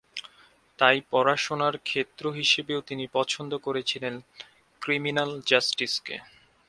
তাই 0.79 0.97
পড়াশোনার 1.09 1.75
ক্ষেত্র 1.79 2.23
হিসেবেও 2.31 2.79
তিনি 2.81 3.05
পছন্দ 3.13 3.51
করেছিলেন 3.57 4.13
ক্রিমিনাল 4.81 5.31
জাস্টিসকে। 5.45 6.15